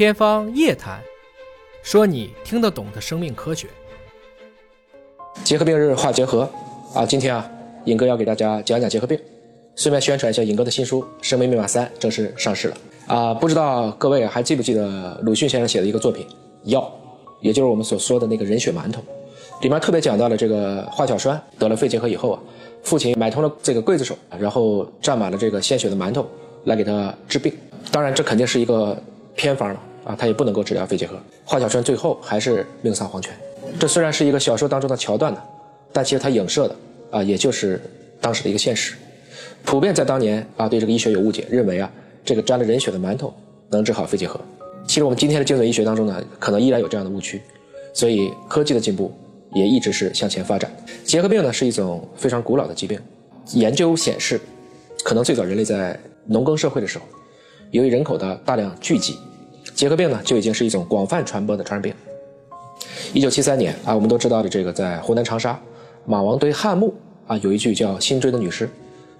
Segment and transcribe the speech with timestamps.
[0.00, 0.98] 天方夜谭，
[1.82, 3.68] 说你听得懂的生命科学。
[5.44, 6.48] 结核病日话结核
[6.94, 7.46] 啊，今天啊，
[7.84, 9.20] 尹哥要给大家讲讲结核病，
[9.76, 12.76] 顺便宣传一下尹哥的新书《生命密码三》正式上市了
[13.08, 13.34] 啊！
[13.34, 16.24] 不知道各位还记不记得鲁迅先生写的一个作品
[16.62, 16.80] 《药》，
[17.42, 19.02] 也就是我们所说的那个人血馒头，
[19.60, 22.40] 里面特别讲到了这个华小栓得了肺结核以后啊，
[22.82, 26.26] 父亲买通了这个刽子手，然后蘸满了这个鲜血的馒头
[26.64, 27.52] 来给他治病。
[27.92, 28.96] 当然，这肯定是一个
[29.34, 31.16] 偏方了啊，他也不能够治疗肺结核。
[31.44, 33.32] 华小栓最后还是命丧黄泉。
[33.78, 35.40] 这虽然是一个小说当中的桥段呢，
[35.92, 36.76] 但其实它影射的
[37.12, 37.80] 啊，也就是
[38.20, 38.94] 当时的一个现实。
[39.64, 41.88] 普遍在当年啊，对这个医学有误解，认为啊，
[42.24, 43.32] 这个沾了人血的馒头
[43.68, 44.40] 能治好肺结核。
[44.84, 47.40] 其实我们今天的精准医学当中呢，可能依然有这样的误区。
[47.92, 49.12] 所以科技的进步
[49.52, 50.68] 也一直是向前发展。
[51.04, 52.98] 结核病呢是一种非常古老的疾病，
[53.52, 54.40] 研究显示，
[55.04, 57.04] 可能最早人类在农耕社会的时候，
[57.70, 59.16] 由于人口的大量聚集，
[59.80, 61.94] 结核病呢就已经是一种广泛传播的传染病。
[63.14, 65.58] 一九七三年啊，我们都知道的这个在湖南长沙
[66.04, 66.92] 马王堆汉墓
[67.26, 68.68] 啊，有一具叫辛追的女尸，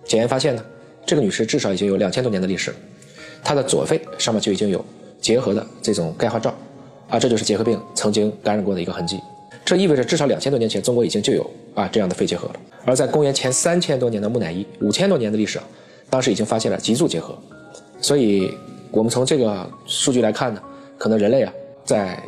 [0.05, 0.63] 检验发现呢，
[1.07, 2.75] 这个女尸至少已经有两千多年的历史，
[3.43, 4.85] 她的左肺上面就已经有
[5.19, 6.55] 结核的这种钙化灶，
[7.09, 9.19] 啊，这就是结核病曾经感染过的一个痕迹。
[9.65, 12.57] 这意味着至少两千多年前，中国已经就有啊这样的肺结核了。
[12.85, 15.65] 而在公元前三千多年的木乃伊，五千多年的历史啊，
[16.11, 17.35] 当时已经发现了脊柱结核。
[18.03, 18.55] 所以，
[18.91, 20.63] 我们从这个数据来看呢，
[20.99, 21.53] 可能人类啊
[21.85, 22.23] 在。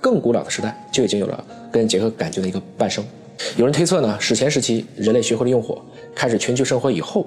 [0.00, 3.04] 更古老的时代就已经有了跟结核杆菌的一个伴生。
[3.56, 5.82] 有人推测呢，史前时期人类学会了用火，
[6.14, 7.26] 开始群居生活以后，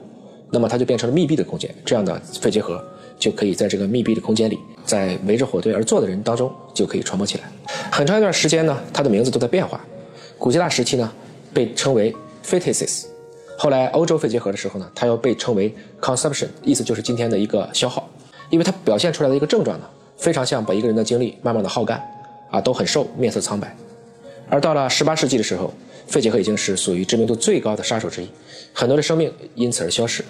[0.50, 2.81] 那么它就变成了密闭的空间，这样的肺结核
[3.19, 7.44] 就可以在这个密闭的空间里，在围着火堆而坐的人当中就可以传播起来。
[7.92, 9.86] 很长一段时间呢，它的名字都在变化。
[10.38, 11.12] 古希腊时期呢，
[11.53, 13.08] 被称为 phthisis，
[13.58, 18.09] 后来欧洲肺结核的时候呢，它又被称为 consumption，意思就是今天的一个消耗，
[18.52, 19.85] 因为它表现出来的一个症状呢，
[20.17, 21.99] 非常像把一个人的精力慢慢的耗干。
[22.52, 23.73] 啊，都很瘦，面色苍白。
[24.49, 25.73] 而到了十八世纪的时候，
[26.05, 28.28] 肺结核已经是属于知名度最高的杀手之一，
[28.73, 30.22] 很多的生命因此而消失，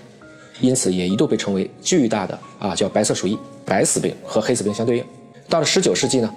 [0.60, 5.04] 因此也一度被称为巨大的啊叫白色鼠疫、白死病和黑死病相对应。
[5.50, 6.32] 到了十九世纪呢，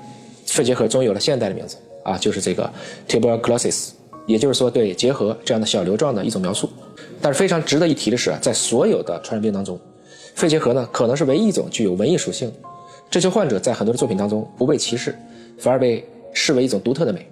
[0.47, 2.73] 肺结核终于有了现代的名字啊，就是这个
[3.07, 3.91] tuberculosis，
[4.25, 6.67] 也就是说对结核这样的小瘤状的一种描述。
[7.21, 9.79] 但是非常值得一提的是啊，在所有的传染病当中，
[10.35, 12.53] 肺结核呢可能是唯一一种具有文艺属性，
[13.11, 15.15] 这些患者在很多的作品当中不被歧视。
[15.57, 17.25] 反而被视为一种独特的美。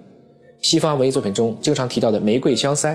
[0.61, 2.93] 西方文艺作品中经常提到的玫瑰香腮，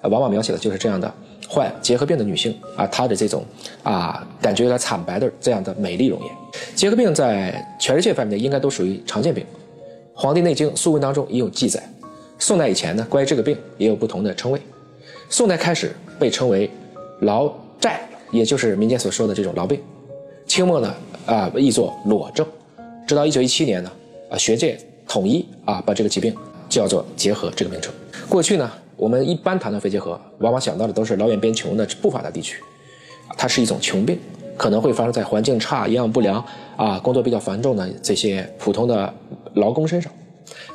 [0.00, 1.12] 啊，往往描写的就是这样的
[1.48, 3.44] 患结核病的女性啊，她的这种
[3.82, 6.30] 啊，感觉有点惨白的这样的美丽容颜。
[6.76, 9.44] 结核病在全世界范围内应该都属于常见病，
[10.14, 11.82] 《黄帝内经·素问》当中也有记载。
[12.38, 14.60] 宋代以前呢，关于这个病也有不同的称谓。
[15.28, 16.70] 宋代开始被称为
[17.22, 17.96] 痨疥，
[18.30, 19.80] 也就是民间所说的这种痨病。
[20.46, 20.94] 清末呢，
[21.26, 22.46] 啊，译作裸症。
[23.06, 23.90] 直到一九一七年呢。
[24.30, 26.36] 啊，学界统一啊，把这个疾病
[26.68, 27.90] 叫做结核这个名称。
[28.28, 32.62] 过去呢，我们一般谈到肺结核，往往想到的都是老远边穷的不发达地区，
[33.38, 34.18] 它是一种穷病，
[34.54, 36.44] 可能会发生在环境差、营养不良
[36.76, 39.10] 啊、工作比较繁重的这些普通的
[39.54, 40.12] 劳工身上。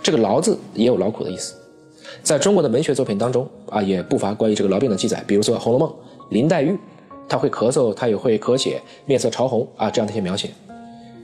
[0.01, 1.53] 这个“劳”字也有劳苦的意思，
[2.23, 5.87] 在中国的文学作品当中啊，也不乏关于这个痨病的记载，比如说《红楼梦》，
[6.31, 6.75] 林黛玉，
[7.28, 10.50] 他会咳嗽，他也会咳血，面色潮红啊，这样的一些描写。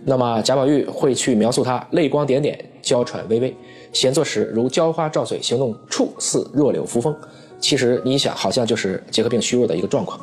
[0.05, 3.55] 那么贾宝玉会去描述他泪光点点，娇喘微微，
[3.91, 7.15] 闲坐时如娇花照水，行动处似弱柳扶风。
[7.59, 10.19] 其实你想，好像就是结核病虚弱的一个状况。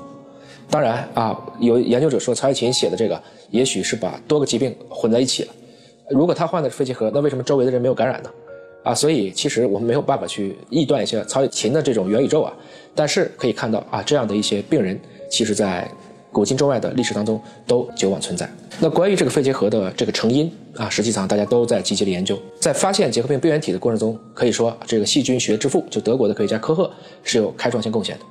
[0.71, 5.53] 当然啊，有研究者说曹雪芹写的这个，也许是把多个疾病混在一起了。
[6.11, 8.31] 如果他患的是肺结核，那为什么周围的人没有感染呢？
[8.83, 12.53] 啊，所以其实我们没有办法去臆断一些曹雪芹的这种元宇宙啊。
[12.95, 14.99] 但是可以看到啊，这样的一些病人，
[15.31, 15.89] 其实在。
[16.33, 18.47] 古今中外的历史当中都久往存在。
[18.79, 22.39] 那关于这个肺结核的这个成因啊，实际上大家都在积极的研究。
[22.61, 26.91] 在发现结核病病原体的过程中，可以说这个细菌学之父就德国的科学家科赫
[27.23, 28.25] 是有开创性贡献的。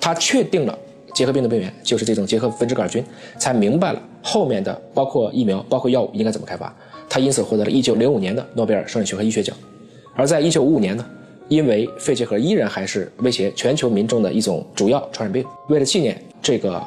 [0.00, 0.78] 他确定了
[1.12, 3.04] 结核病的病原就是这种结核分支杆菌，
[3.36, 6.72] 才明白了后面的包括疫苗、包括药物应该怎么开发。
[7.08, 9.56] 他因此获得了1905年的诺贝尔生理学和医学奖。
[10.14, 11.04] 而在1955年呢，
[11.50, 16.82] 因为肺结核依然还是威胁全球民众的一种主要传染病，为了纪念这个。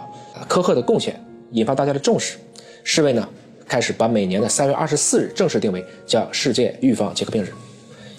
[0.46, 1.18] 科赫的贡献
[1.52, 2.38] 引发大家的重视，
[2.84, 3.26] 世卫呢
[3.66, 7.54] 开始把每年的三月二十四日正式定为叫世界预防结核病日。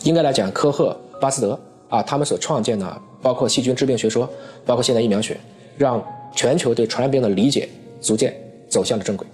[0.04, 4.30] 应该来讲，科赫、巴斯德啊，他们所创建的包括细菌致病学说，
[4.64, 5.36] 包括现代疫苗学，
[5.76, 6.02] 让
[6.34, 7.68] 全球对传染病的理解
[8.00, 8.34] 逐渐
[8.70, 9.26] 走向了正轨。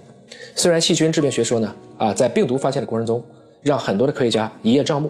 [0.55, 3.23] 虽然细菌致病学说呢啊，在病毒发现的过程中，
[3.61, 5.09] 让很多的科学家一叶障目，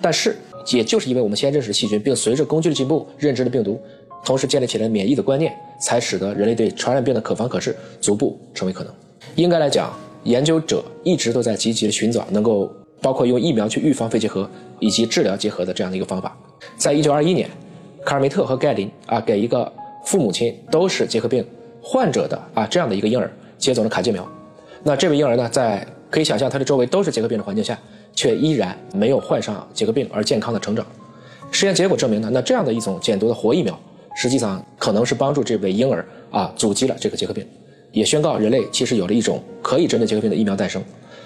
[0.00, 0.36] 但是
[0.68, 3.80] 也就是因为我们先认识细菌，并随着工具的进步认知了病毒。
[4.22, 8.92] 同时建立起来免疫的观念，才使得人类对传染病的可防可治逐步成为可能。
[9.34, 9.90] 应该来讲，
[10.24, 12.70] 研究者一直都在积极的寻找能够
[13.00, 14.48] 包括用疫苗去预防肺结核
[14.78, 16.36] 以及治疗结核的这样的一个方法。
[16.76, 17.48] 在一九二一年，
[18.04, 19.72] 卡尔梅特和盖林啊给一个
[20.04, 21.42] 父母亲都是结核病
[21.80, 24.28] 患者的啊这样的一个婴儿接种了卡介苗。
[24.82, 27.78] 那这位婴儿呢，在可以想象他的周围都是结核病的环境下，
[28.14, 30.84] 却依然没有患上结核病而健康的成长。
[31.50, 33.78] 实验结果证明呢，那这样的一种减毒的活疫苗，
[34.14, 37.46] 实际上可能是帮助这位婴儿啊阻击了这个结核病，
[37.92, 40.82] 也宣告人类其实有了一种可以针对结核病的疫苗诞生。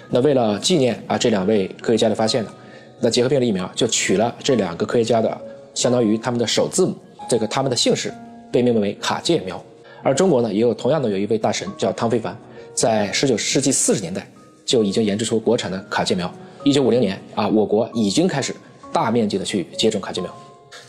[0.09, 2.51] 那为了纪念啊这两位科学家的发现呢，
[2.99, 5.37] 那结核病的疫苗就取了这两个科学家的
[5.73, 6.95] 相当于他们的首字母，
[7.29, 8.13] 这个他们的姓氏
[8.51, 9.63] 被命名为卡介苗。
[10.01, 12.37] 而中国呢，也有同样的有一位大神叫汤非凡。
[12.73, 14.27] 在十九世纪四十年代
[14.65, 16.31] 就已经研制出国产的卡介苗。
[16.65, 18.53] 一九五零年啊，我国已经开始
[18.91, 20.33] 大面积的去接种卡介苗。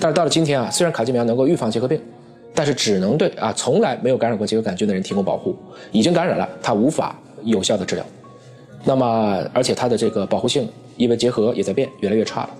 [0.01, 2.01] 但是到了今天啊，虽然卡介苗能够预防结核病，
[2.55, 5.55] 但是只能对啊从来没有感染过结核杆菌的人提供保护。
[5.93, 8.03] 已经感染了，它无法有效的治疗。
[8.85, 12.51] 那么，而且它的这个保护性因为结核也在变，越来越差了。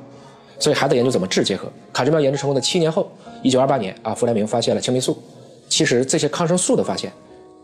[0.59, 1.73] 所以还得研究怎么治结核。
[1.95, 3.11] 卡介苗研制成功的七年后，
[3.43, 5.17] 一九二八年啊，弗莱明发现了青霉素。
[5.71, 7.11] 其实这些抗生素的发现。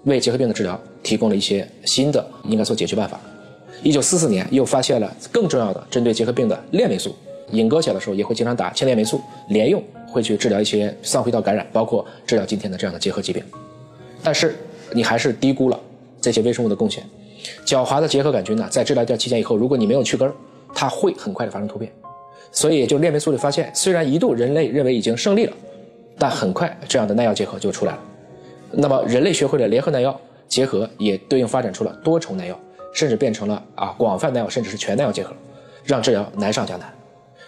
[0.05, 3.21] 为结核病的治疗提供了一些新的应该说解决办法。
[3.83, 7.15] 一九四四年又发现了更重要的针对结核病的链霉素。
[7.51, 13.43] 尹哥小的时候也会经常打铅链霉素连用，会去治疗一些上呼吸道感染，包括治疗今天的这样的结核疾病。
[14.23, 14.57] 但是
[14.93, 15.79] 你还是低估了
[16.21, 17.05] 这些微生物的贡献。
[17.67, 20.33] 狡猾的结核杆菌呢，在治疗掉期间以后，如果你没有去根，
[20.73, 21.91] 它会很快的发生突变。
[22.53, 25.53] 所以就链霉素的发现，虽然一度人类认为已经胜利了，
[26.17, 27.99] 但很快这样的耐药结核就出来了。
[28.71, 32.59] 那么，人类学会了联合耐药结合，也对应发展出了多重耐药，
[32.93, 35.33] 甚至变成了啊广泛耐药，甚至是全耐药结合，
[35.85, 36.93] 让治疗难上加难。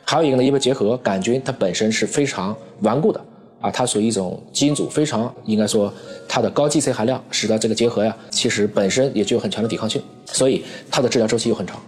[0.05, 3.21] 还有一个呢，因为结核杆菌它本身是非常顽固的
[3.61, 5.93] 啊，它属于一种基因组非常应该说
[6.29, 11.81] 它的高 GC 含量，使得这个结核呀其实本身也具有很强的抵抗性，所以它的治疗周期又很长。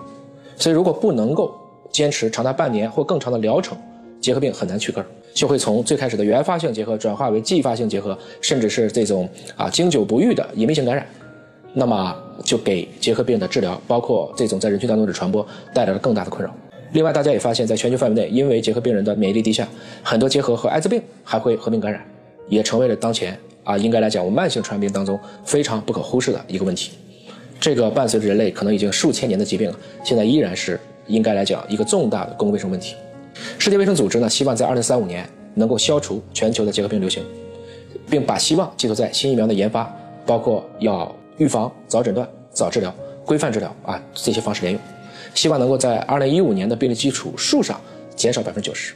[0.56, 1.54] 所以如果不能够
[1.92, 3.76] 坚持长达半年或更长的疗程，
[4.20, 5.04] 结核病很难去根。
[5.34, 11.06] 就会从最开始的原发性结核转化为继发性结核，甚至是这种啊经久不愈的隐秘性感染，
[11.78, 16.50] 那么就给结核病的治疗，包括这种在人群当中的传播带来了更大的困扰。
[16.92, 19.68] 另外，大家也发现，在全球范围内，因为结核病人的免疫力低下，
[20.02, 22.02] 很多结核和艾滋病还会合并感染，
[22.48, 26.92] 也成为了当前啊应该来讲我慢性传染病当中非常不可忽视的一个问题。
[27.60, 32.94] 这个伴随着人类可能已经数千年的疾病了，现在依然是应该来讲一个重大的公共卫生问题。
[33.58, 37.22] 世界卫生组织呢，希望在二零三五年能够消除全球的结核病流行，
[38.08, 39.94] 并把希望寄托在新疫苗的研发，
[40.24, 42.94] 包括要预防、早诊断、早治疗、
[43.24, 44.80] 规范治疗啊这些方式连用，
[45.34, 47.80] 希望能够在二零一五年的病例基础数上
[48.14, 48.94] 减少百分之九十。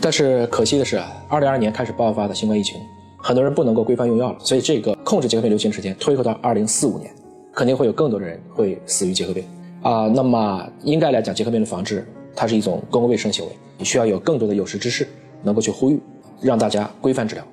[0.00, 2.80] 但是可惜的是，二零二二年开始爆发的新冠疫情，
[3.16, 7.10] 很多人不能够规范用药了，所以这个控制结核病流行时间推后到二零四五年，
[7.54, 9.44] 肯定会有更多的人会死于结核病
[9.82, 10.08] 啊。
[10.08, 12.06] 那么应该来讲，结核病的防治。
[12.34, 15.06] 它是一种公共卫生行为，你需要有更多的有识之士
[15.42, 16.00] 能够去呼吁，
[16.40, 17.44] 让大家规范治疗。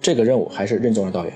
[0.00, 1.32] 这个任务还是任重而道远。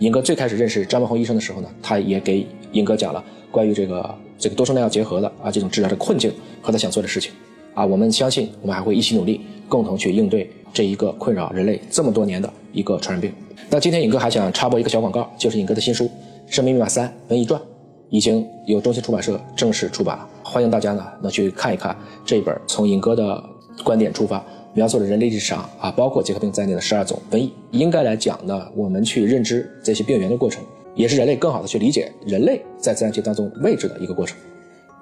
[0.00, 6.32] 尹哥最开始认识张文宏医生的时候呢，他也给尹哥讲了关于这个这个多重耐药结合的啊这种治疗的困境
[6.62, 7.30] 和他想做的事情。
[7.74, 13.30] 啊，我们相信我们还会一起努力，共同去应对这一个困扰人类这么多年的一个传染病。
[13.68, 16.06] 那今天尹哥还想插播一个小广告，就是尹哥的新书
[16.46, 17.60] 《生命密码三瘟疫传》。
[18.08, 21.94] 已经由中信出版社正式出版了，欢迎大家呢能去看一看
[22.24, 23.40] 这一本从尹哥的
[23.84, 27.52] 观点出发，描述了人类历史上啊包括结核病在内的十二种瘟疫。
[27.70, 30.62] 应该来讲呢，我们去认知这些病源的过程，
[30.94, 34.36] 也是人类更好的去理解人类在自然界当中位置的一个过程。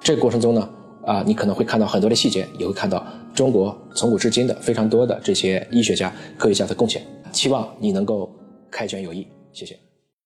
[0.01, 0.69] 这个过程中呢，
[1.05, 7.01] 啊，你可能会看到很多的细节，也会看到中国从古至今的非常多的这些医学家、科学家的贡献。
[7.31, 8.29] 期望你能够
[8.71, 9.88] 开卷有益，谢谢。